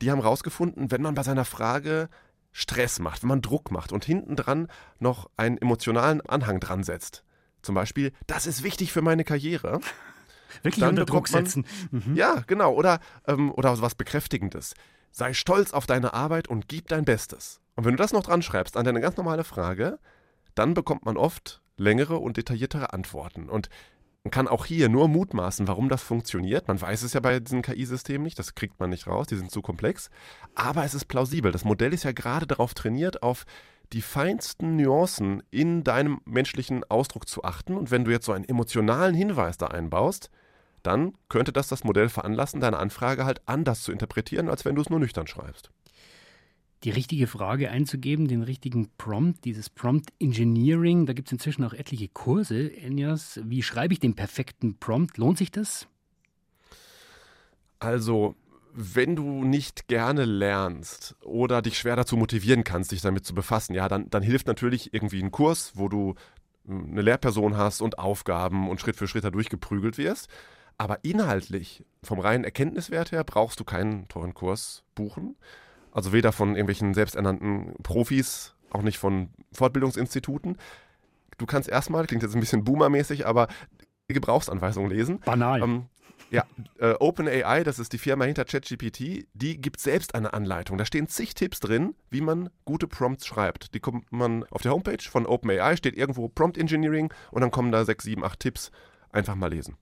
Die 0.00 0.10
haben 0.10 0.20
herausgefunden, 0.20 0.90
wenn 0.90 1.02
man 1.02 1.14
bei 1.14 1.22
seiner 1.22 1.44
Frage 1.44 2.08
Stress 2.52 3.00
macht, 3.00 3.22
wenn 3.22 3.28
man 3.28 3.42
Druck 3.42 3.72
macht 3.72 3.92
und 3.92 4.04
hinten 4.04 4.36
dran 4.36 4.68
noch 5.00 5.28
einen 5.36 5.58
emotionalen 5.58 6.20
Anhang 6.20 6.60
dran 6.60 6.84
setzt, 6.84 7.24
zum 7.64 7.74
Beispiel, 7.74 8.12
das 8.26 8.46
ist 8.46 8.62
wichtig 8.62 8.92
für 8.92 9.02
meine 9.02 9.24
Karriere. 9.24 9.80
Wirklich 10.62 10.80
dann 10.80 10.90
unter 10.90 11.04
Druck 11.04 11.28
setzen. 11.28 11.66
Mhm. 11.90 12.14
Ja, 12.14 12.42
genau. 12.46 12.74
Oder, 12.74 13.00
ähm, 13.26 13.52
oder 13.52 13.80
was 13.80 13.94
Bekräftigendes. 13.94 14.74
Sei 15.10 15.32
stolz 15.32 15.72
auf 15.72 15.86
deine 15.86 16.14
Arbeit 16.14 16.48
und 16.48 16.68
gib 16.68 16.88
dein 16.88 17.04
Bestes. 17.04 17.60
Und 17.74 17.84
wenn 17.84 17.92
du 17.92 18.02
das 18.02 18.12
noch 18.12 18.22
dran 18.22 18.42
schreibst 18.42 18.76
an 18.76 18.84
deine 18.84 19.00
ganz 19.00 19.16
normale 19.16 19.44
Frage, 19.44 19.98
dann 20.54 20.74
bekommt 20.74 21.04
man 21.04 21.16
oft 21.16 21.60
längere 21.76 22.18
und 22.18 22.36
detailliertere 22.36 22.92
Antworten. 22.92 23.48
Und 23.48 23.68
man 24.22 24.30
kann 24.30 24.48
auch 24.48 24.64
hier 24.64 24.88
nur 24.88 25.08
mutmaßen, 25.08 25.68
warum 25.68 25.88
das 25.88 26.02
funktioniert. 26.02 26.66
Man 26.66 26.80
weiß 26.80 27.02
es 27.02 27.12
ja 27.12 27.20
bei 27.20 27.40
diesen 27.40 27.62
KI-Systemen 27.62 28.22
nicht, 28.22 28.38
das 28.38 28.54
kriegt 28.54 28.80
man 28.80 28.90
nicht 28.90 29.06
raus, 29.06 29.26
die 29.26 29.36
sind 29.36 29.50
zu 29.50 29.60
komplex. 29.60 30.08
Aber 30.54 30.84
es 30.84 30.94
ist 30.94 31.06
plausibel. 31.06 31.52
Das 31.52 31.64
Modell 31.64 31.92
ist 31.92 32.04
ja 32.04 32.12
gerade 32.12 32.46
darauf 32.46 32.72
trainiert, 32.72 33.22
auf 33.22 33.44
die 33.92 34.02
feinsten 34.02 34.76
Nuancen 34.76 35.42
in 35.50 35.84
deinem 35.84 36.20
menschlichen 36.24 36.84
Ausdruck 36.84 37.28
zu 37.28 37.44
achten. 37.44 37.76
Und 37.76 37.90
wenn 37.90 38.04
du 38.04 38.10
jetzt 38.10 38.26
so 38.26 38.32
einen 38.32 38.48
emotionalen 38.48 39.14
Hinweis 39.14 39.58
da 39.58 39.66
einbaust, 39.66 40.30
dann 40.82 41.14
könnte 41.28 41.52
das 41.52 41.68
das 41.68 41.84
Modell 41.84 42.08
veranlassen, 42.08 42.60
deine 42.60 42.78
Anfrage 42.78 43.24
halt 43.24 43.40
anders 43.46 43.82
zu 43.82 43.92
interpretieren, 43.92 44.48
als 44.48 44.64
wenn 44.64 44.74
du 44.74 44.82
es 44.82 44.90
nur 44.90 45.00
nüchtern 45.00 45.26
schreibst. 45.26 45.70
Die 46.84 46.90
richtige 46.90 47.26
Frage 47.26 47.70
einzugeben, 47.70 48.28
den 48.28 48.42
richtigen 48.42 48.90
Prompt, 48.98 49.46
dieses 49.46 49.70
Prompt 49.70 50.12
Engineering, 50.20 51.06
da 51.06 51.14
gibt 51.14 51.28
es 51.28 51.32
inzwischen 51.32 51.64
auch 51.64 51.72
etliche 51.72 52.08
Kurse. 52.08 52.76
Enjas, 52.76 53.40
wie 53.42 53.62
schreibe 53.62 53.94
ich 53.94 54.00
den 54.00 54.14
perfekten 54.14 54.76
Prompt? 54.78 55.16
Lohnt 55.16 55.38
sich 55.38 55.50
das? 55.50 55.88
Also, 57.78 58.34
wenn 58.76 59.14
du 59.14 59.44
nicht 59.44 59.86
gerne 59.86 60.24
lernst 60.24 61.14
oder 61.22 61.62
dich 61.62 61.78
schwer 61.78 61.94
dazu 61.94 62.16
motivieren 62.16 62.64
kannst, 62.64 62.90
dich 62.90 63.00
damit 63.00 63.24
zu 63.24 63.32
befassen, 63.32 63.72
ja, 63.72 63.88
dann, 63.88 64.10
dann 64.10 64.22
hilft 64.22 64.48
natürlich 64.48 64.92
irgendwie 64.92 65.22
ein 65.22 65.30
Kurs, 65.30 65.72
wo 65.74 65.88
du 65.88 66.16
hm, 66.66 66.90
eine 66.90 67.02
Lehrperson 67.02 67.56
hast 67.56 67.80
und 67.80 67.98
Aufgaben 67.98 68.68
und 68.68 68.80
Schritt 68.80 68.96
für 68.96 69.06
Schritt 69.06 69.24
da 69.24 69.30
durchgeprügelt 69.30 69.96
wirst. 69.96 70.28
Aber 70.76 71.04
inhaltlich, 71.04 71.84
vom 72.02 72.18
reinen 72.18 72.42
Erkenntniswert 72.42 73.12
her, 73.12 73.22
brauchst 73.22 73.60
du 73.60 73.64
keinen 73.64 74.08
teuren 74.08 74.34
Kurs 74.34 74.82
buchen. 74.96 75.36
Also 75.92 76.12
weder 76.12 76.32
von 76.32 76.50
irgendwelchen 76.50 76.94
selbsternannten 76.94 77.76
Profis, 77.84 78.56
auch 78.70 78.82
nicht 78.82 78.98
von 78.98 79.28
Fortbildungsinstituten. 79.52 80.58
Du 81.38 81.46
kannst 81.46 81.68
erstmal, 81.68 82.06
klingt 82.06 82.24
jetzt 82.24 82.34
ein 82.34 82.40
bisschen 82.40 82.64
boomermäßig, 82.64 83.24
aber 83.24 83.46
Gebrauchsanweisungen 84.08 84.90
lesen. 84.90 85.20
Banal. 85.20 85.62
Ähm, 85.62 85.86
ja, 86.30 86.44
äh, 86.78 86.94
OpenAI, 86.98 87.64
das 87.64 87.78
ist 87.78 87.92
die 87.92 87.98
Firma 87.98 88.24
hinter 88.24 88.44
ChatGPT, 88.44 89.26
die 89.34 89.60
gibt 89.60 89.80
selbst 89.80 90.14
eine 90.14 90.32
Anleitung. 90.32 90.78
Da 90.78 90.84
stehen 90.84 91.08
zig 91.08 91.34
Tipps 91.34 91.60
drin, 91.60 91.94
wie 92.10 92.20
man 92.20 92.50
gute 92.64 92.86
Prompts 92.86 93.26
schreibt. 93.26 93.74
Die 93.74 93.80
kommt 93.80 94.10
man 94.12 94.44
auf 94.50 94.62
der 94.62 94.72
Homepage 94.72 95.02
von 95.02 95.26
OpenAI, 95.26 95.76
steht 95.76 95.96
irgendwo 95.96 96.28
Prompt 96.28 96.58
Engineering 96.58 97.12
und 97.30 97.40
dann 97.42 97.50
kommen 97.50 97.72
da 97.72 97.84
sechs, 97.84 98.04
sieben, 98.04 98.24
acht 98.24 98.40
Tipps. 98.40 98.70
Einfach 99.10 99.36
mal 99.36 99.50
lesen. 99.50 99.76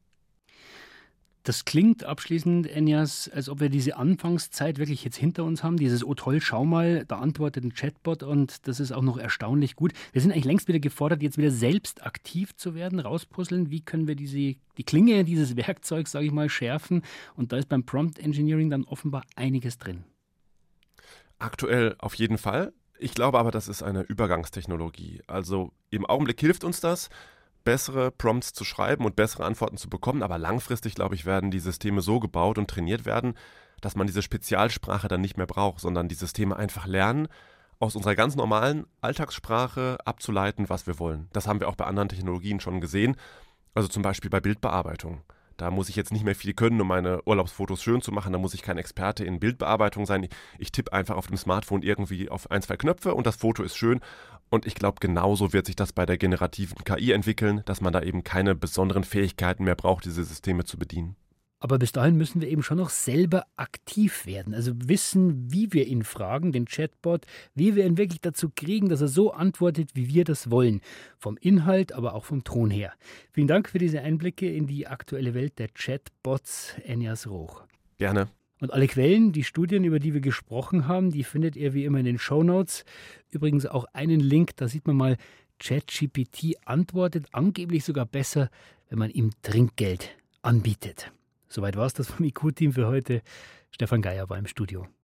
Das 1.45 1.65
klingt 1.65 2.05
abschließend, 2.05 2.69
Enjas, 2.69 3.29
als 3.29 3.49
ob 3.49 3.59
wir 3.59 3.69
diese 3.69 3.97
Anfangszeit 3.97 4.79
wirklich 4.79 5.03
jetzt 5.03 5.17
hinter 5.17 5.43
uns 5.43 5.65
haben. 5.65 5.77
Dieses, 5.77 6.05
oh 6.05 6.15
toll, 6.15 6.41
schau 6.41 6.65
mal, 6.65 7.05
da 7.05 7.19
antwortet 7.19 7.65
ein 7.65 7.75
Chatbot 7.75 8.23
und 8.23 8.69
das 8.69 8.79
ist 8.79 8.93
auch 8.93 9.03
noch 9.03 9.19
erstaunlich 9.19 9.75
gut. 9.75 9.93
Wir 10.13 10.23
sind 10.23 10.31
eigentlich 10.31 10.45
längst 10.45 10.69
wieder 10.69 10.79
gefordert, 10.79 11.21
jetzt 11.21 11.39
wieder 11.39 11.51
selbst 11.51 12.07
aktiv 12.07 12.55
zu 12.55 12.77
werden, 12.77 13.01
rauspuzzeln. 13.01 13.71
Wie 13.71 13.81
können 13.81 14.07
wir 14.07 14.15
diese, 14.15 14.55
die 14.79 14.85
Klinge 14.85 15.25
dieses 15.25 15.57
Werkzeugs, 15.57 16.13
sage 16.13 16.27
ich 16.27 16.33
mal, 16.33 16.49
schärfen? 16.49 17.03
Und 17.35 17.53
da 17.53 17.57
ist 17.57 17.69
beim 17.69 17.85
Prompt 17.85 18.21
Engineering 18.21 18.71
dann 18.71 18.85
offenbar 18.85 19.25
einiges 19.35 19.79
drin. 19.79 20.05
Aktuell 21.41 21.97
auf 21.99 22.15
jeden 22.15 22.39
Fall. 22.39 22.73
Ich 23.01 23.15
glaube 23.15 23.41
aber, 23.41 23.51
das 23.51 23.67
ist 23.67 23.83
eine 23.83 24.03
Übergangstechnologie. 24.03 25.23
Also 25.27 25.73
im 25.91 26.07
Augenblick 26.07 26.39
hilft 26.39 26.63
uns 26.63 26.81
das 26.81 27.11
bessere 27.65 28.11
Prompts 28.11 28.53
zu 28.53 28.65
schreiben 28.65 29.05
und 29.05 29.17
bessere 29.17 29.45
Antworten 29.45 29.77
zu 29.77 29.89
bekommen. 29.89 30.23
Aber 30.23 30.39
langfristig, 30.39 30.95
glaube 30.95 31.15
ich, 31.15 31.25
werden 31.25 31.51
die 31.51 31.61
Systeme 31.61 32.01
so 32.01 32.21
gebaut 32.21 32.59
und 32.59 32.69
trainiert 32.69 33.05
werden, 33.05 33.35
dass 33.81 33.97
man 33.97 34.07
diese 34.07 34.23
Spezialsprache 34.23 35.09
dann 35.09 35.21
nicht 35.21 35.37
mehr 35.37 35.47
braucht, 35.47 35.81
sondern 35.81 36.09
die 36.09 36.15
Systeme 36.15 36.57
einfach 36.57 36.87
lernen, 36.87 37.29
aus 37.79 37.97
unserer 37.97 38.15
ganz 38.15 38.37
normalen 38.37 38.87
Alltagssprache 39.01 39.99
abzuleiten, 40.05 40.69
was 40.69 40.87
wir 40.87 41.01
wollen. 41.01 41.29
Das 41.33 41.49
haben 41.49 41.59
wir 41.59 41.69
auch 41.69 41.75
bei 41.75 41.85
anderen 41.85 42.09
Technologien 42.09 42.61
schon 42.61 42.81
gesehen. 42.81 43.17
Also 43.75 43.89
zum 43.89 44.03
Beispiel 44.03 44.31
bei 44.31 44.41
Bildbearbeitung. 44.41 45.23
Da 45.57 45.71
muss 45.71 45.89
ich 45.89 45.97
jetzt 45.97 46.13
nicht 46.13 46.25
mehr 46.25 46.35
viel 46.35 46.55
können, 46.55 46.81
um 46.81 46.89
meine 46.89 47.23
Urlaubsfotos 47.25 47.83
schön 47.83 48.01
zu 48.03 48.13
machen. 48.13 48.33
Da 48.33 48.39
muss 48.39 48.55
ich 48.55 48.63
kein 48.63 48.79
Experte 48.79 49.25
in 49.25 49.41
Bildbearbeitung 49.41 50.07
sein. 50.07 50.29
Ich, 50.59 50.73
tippe 50.73 50.93
einfach 50.93 51.17
auf 51.17 51.27
dem 51.27 51.37
Smartphone 51.37 51.83
irgendwie 51.83 52.29
auf 52.29 52.51
ein, 52.51 52.63
zwei 52.63 52.77
Knöpfe 52.77 53.15
und 53.15 53.27
das 53.27 53.37
Foto 53.37 53.63
ist 53.63 53.77
schön. 53.77 54.01
Und 54.53 54.67
ich 54.67 54.75
glaube, 54.75 54.99
genauso 55.01 55.55
wird 55.55 55.65
sich 55.65 55.77
das 55.77 55.95
bei 55.95 56.05
der 56.05 56.19
generativen 56.19 56.85
KI 56.85 57.13
entwickeln, 57.13 57.63
dass 57.65 57.81
man 57.81 57.91
da 57.91 58.03
eben 58.03 58.23
keine 58.23 58.55
besonderen 58.55 59.03
Fähigkeiten 59.03 59.65
mehr 59.65 59.77
braucht, 59.77 60.05
diese 60.05 60.23
Systeme 60.25 60.65
zu 60.65 60.77
bedienen. 60.77 61.17
Aber 61.59 61.79
bis 61.79 61.93
dahin 61.93 62.19
müssen 62.19 62.43
wir 62.43 62.49
eben 62.49 62.63
schon 62.63 62.77
noch 62.77 62.91
selber 62.91 63.47
aktiv 63.57 64.27
werden. 64.27 64.53
Also 64.53 64.73
wissen, 64.77 65.51
wie 65.51 65.73
wir 65.73 65.87
ihn 65.87 66.05
fragen, 66.05 66.53
den 66.53 66.67
Chatbot, 66.67 67.25
wie 67.55 67.77
wir 67.77 67.87
ihn 67.87 67.97
wirklich 67.97 68.21
dazu 68.21 68.51
kriegen, 68.55 68.91
dass 68.91 69.01
er 69.01 69.09
so 69.09 69.33
antwortet, 69.33 69.93
wie 69.95 70.09
wir 70.09 70.25
das 70.25 70.51
wollen. 70.51 70.83
Vom 71.17 71.39
Inhalt, 71.39 71.95
aber 71.95 72.13
auch 72.13 72.27
vom 72.27 72.45
Ton 72.45 72.69
her. 72.69 72.93
Vielen 73.31 73.49
Dank 73.49 73.71
für 73.71 73.79
diese 73.79 74.03
Einblicke 74.03 74.53
in 74.53 74.67
die 74.67 74.87
aktuelle 74.87 75.33
Welt 75.33 75.59
der 75.61 75.69
Chatbots, 75.69 76.75
Enjas 76.85 77.27
Roch. 77.27 77.63
Gerne. 77.97 78.29
Und 78.63 78.73
alle 78.73 78.87
Quellen, 78.87 79.33
die 79.33 79.43
Studien, 79.43 79.83
über 79.83 79.99
die 79.99 80.15
wir 80.15 80.21
gesprochen 80.21 80.87
haben, 80.87 81.11
die 81.11 81.25
findet 81.25 81.57
ihr 81.57 81.75
wie 81.75 81.85
immer 81.85 81.99
in 81.99 82.05
den 82.05 82.21
Show 82.21 82.45
Notes. 82.45 82.85
Übrigens 83.33 83.67
auch 83.67 83.87
einen 83.93 84.21
Link, 84.21 84.55
da 84.55 84.69
sieht 84.69 84.87
man 84.87 84.95
mal, 84.95 85.17
ChatGPT 85.59 86.59
antwortet 86.65 87.27
angeblich 87.33 87.83
sogar 87.83 88.07
besser, 88.07 88.51
wenn 88.89 89.01
man 89.01 89.11
ihm 89.11 89.33
Trinkgeld 89.43 90.17
anbietet. 90.43 91.11
Soweit 91.49 91.75
war 91.75 91.87
es 91.87 91.95
das 91.95 92.07
vom 92.07 92.25
IQ-Team 92.25 92.73
für 92.73 92.87
heute. 92.87 93.23
Stefan 93.73 94.01
Geier 94.01 94.31
war 94.31 94.39
im 94.39 94.47
Studio. 94.47 94.87